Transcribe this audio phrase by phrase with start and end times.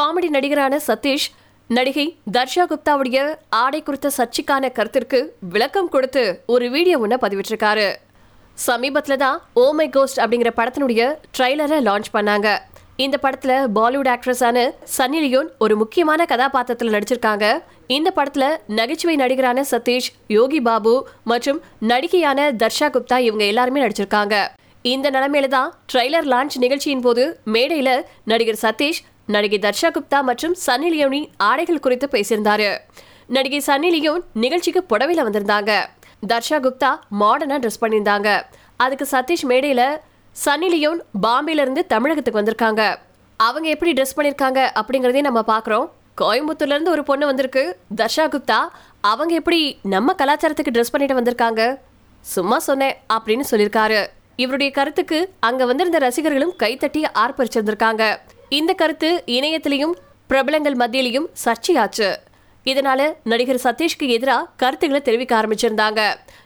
[0.00, 1.26] Comedy நடிகரான Satish
[1.76, 2.04] நடிகை
[2.34, 3.18] தர்ஷா குப்தாவுடைய
[3.62, 5.18] ஆடை குறித்த சர்ச்சைக்கான கருத்திற்கு
[5.54, 6.22] விளக்கம் கொடுத்து
[6.54, 7.88] ஒரு வீடியோ ஒன்று பதிவிட்டிருக்காரு.
[8.58, 11.02] சமீபத்தில் தான் ஓ oh மை கோஸ்ட் அப்படிங்கிற படத்தினுடைய
[11.36, 12.48] ட்ரைலரை லான்ச் பண்ணாங்க.
[13.04, 14.64] இந்த படத்தில் பாலிவுட் ஆக்ட்ரஸான
[14.96, 17.46] சன்னி லியோன் ஒரு முக்கியமான கதாபாத்திரத்தில் நடிச்சிருக்காங்க.
[17.98, 20.94] இந்த படத்தில் நகைச்சுவை நடிகரான சதீஷ் யோகி பாபு
[21.32, 21.60] மற்றும்
[21.92, 24.36] நடிகையான தர்ஷா குப்தா இவங்க எல்லாருமே நடிச்சிருக்காங்க.
[24.94, 27.24] இந்த நிலைமையில தான் ட்ரைலர் லான்ச் நிகழ்ச்சியின் போது
[27.54, 27.96] மேடையில்
[28.32, 29.00] நடிகர் சதீஷ்
[29.34, 32.68] நடிகை தர்ஷா குப்தா மற்றும் சன்னி லியோனின் ஆடைகள் குறித்து பேசியிருந்தாரு.
[33.36, 35.70] நடிகை சன்னி லியோன் நிகழ்ச்சிக்கு புடவையில வந்திருந்தாங்க.
[36.30, 38.28] தர்ஷா குப்தா மாடர்னா ட்ரெஸ் பண்ணியிருந்தாங்க.
[38.84, 39.82] அதுக்கு சதீஷ் மேடையில
[40.44, 42.82] சன்னி லியோன் பாம்பேல இருந்து தமிழகத்துக்கு வந்திருக்காங்க.
[43.40, 45.86] அவங்க எப்படி ட்ரெஸ் பண்ணியிருக்காங்க அப்படிங்கிறதையும் நம்ம பார்க்குறோம்.
[46.20, 47.62] கோயம்புத்தூர்ல இருந்து ஒரு பொண்ணு வந்திருக்கு.
[47.96, 48.58] தர்ஷா குப்தா
[49.10, 49.60] அவங்க எப்படி
[49.94, 51.62] நம்ம கலாச்சாரத்துக்கு ட்ரெஸ் பண்ணிட்டு வந்திருக்காங்க?
[52.34, 54.00] சும்மா சொன்னேன் அப்படின்னு சொல்லியிருக்காரு.
[54.42, 58.04] இவருடைய கருத்துக்கு அங்க வந்திருந்த ரசிகர்களும் கைத்தட்டி ஆர்ப்பரிச்சிருந்திருக்காங்க.
[58.56, 59.92] இந்த கருத்து இணையத்திலையும்
[60.26, 62.08] பிரபலங்கள் மத்தியிலையும் சர்ச்சையாச்சு.
[62.64, 66.00] இதனால நடிகர் சதீஷ்க்கு எதிராக கருத்துக்களை தெரிவிக்க ஆரம்பிச்சிருந்தாங்க.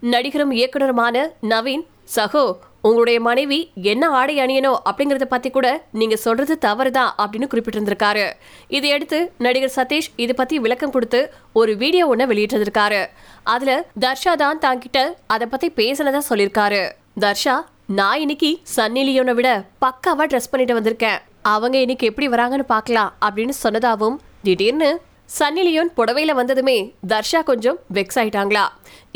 [0.00, 1.84] நடிகரும் இயக்குனருமான நவீன்
[2.16, 2.44] சகோ
[2.82, 4.78] உங்களுடைய மனைவி என்ன ஆடை அணியணும்?
[4.90, 8.26] அப்படிங்கறத பத்தி கூட நீங்க சொல்றது தவறுதான் அப்படின்னு குறிப்பிட்டிருந்திருக்காரு.
[8.68, 13.06] இதையடுத்து நடிகர் சதீஷ் இது பத்தி விளக்கம் கொடுத்து ஒரு வீடியோ ஒன்ன வெளியிட்டிருந்திருக்காரு.
[13.42, 16.82] அதுல தர்ஷா தான் தாங்கிட்ட அதை பத்தி பேசினதா சொல்லியிருக்காரு.
[17.20, 19.50] தர்ஷா நான் இன்னைக்கு சன்னி லியோனை விட
[19.84, 21.18] பக்காவா ட்ரெஸ் பண்ணிட்டு வந்திருக்கேன்.
[21.52, 24.90] அவங்க இன்னைக்கு எப்படி வராங்கன்னு பார்க்கலாம் அப்படின்னு சொன்னதாவும் திடீர்னு
[25.38, 26.76] சன்னி லியோன் புடவையில வந்ததுமே
[27.12, 28.64] தர்ஷா கொஞ்சம் வெக்ஸ் ஆயிட்டாங்களா.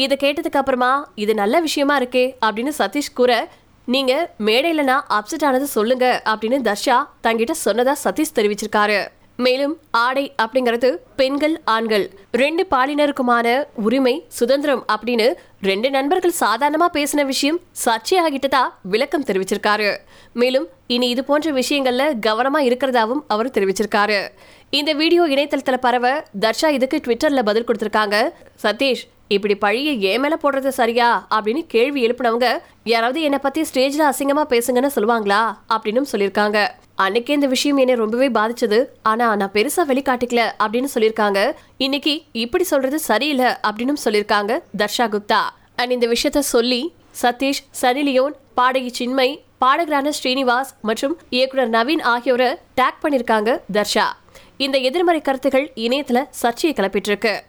[0.03, 0.91] இதை கேட்டதுக்கு அப்புறமா
[1.23, 3.33] இது நல்ல விஷயமா இருக்கே அப்படின்னு சதீஷ் கூற
[3.89, 4.13] நீங்க
[4.49, 9.01] மேடையில நான் அப்செட் ஆனது சொல்லுங்க அப்படின்னு தர்ஷா தங்கிட்ட சொன்னதா சதீஷ் தெரிவிச்சிருக்காரு.
[9.37, 17.61] மேலும் ஆடை அப்படிங்கிறது பெண்கள் ஆண்கள் ரெண்டு பாலினருக்குமான உரிமை சுதந்திரம் அப்படின்னு ரெண்டு நண்பர்கள் சாதாரணமா பேசின விஷயம்
[17.85, 19.97] சர்ச்சையாகிட்டதா விளக்கம் தெரிவிச்சிருக்காரு.
[20.33, 24.29] மேலும் இனி இது போன்ற விஷயங்கள்ல கவனமா இருக்கிறதாவும் அவர் தெரிவிச்சிருக்காரு.
[24.71, 29.05] இந்த வீடியோ இணையதளத்துல பரவ தர்ஷா இதுக்கு ட்விட்டர்ல பதில் கொடுத்திருக்காங்க சதீஷ்.
[29.33, 31.27] இப்படி பழிய ஏன் மேல போடுறது சரியா?
[31.31, 35.41] அப்படின்னு கேள்வி எழுப்பினவங்க யாராவது என்னை பத்தி ஸ்டேஜ்ல அசிங்கமா பேசுங்கன்னு சொல்லுவாங்களா?
[35.69, 36.69] அப்படின்னு சொல்லியிருக்காங்க.
[37.03, 38.87] அன்னைக்கே இந்த விஷயம் என்னை ரொம்பவே பாதிச்சது.
[39.03, 41.53] ஆனா நான் பெருசா வெளிக்காட்டிக்கல அப்படின்னு சொல்லியிருக்காங்க.
[41.77, 45.41] இன்னைக்கு இப்படி சொல்றது சரியில்லை அப்படின்னு சொல்லியிருக்காங்க தர்ஷா குப்தா.
[45.77, 53.01] அண்ட் இந்த விஷயத்த சொல்லி சதீஷ் சனிலியோன் பாடகி சின்மை பாடகரான ஸ்ரீனிவாஸ் மற்றும் இயக்குனர் நவீன் ஆகியோரை டேக்
[53.03, 54.07] பண்ணியிருக்காங்க தர்ஷா.
[54.57, 57.43] இந்த எதிர்மறை கருத்துகள் இணையத்துல சர்ச்சையை கிளப்பிட்டு இருக்கு.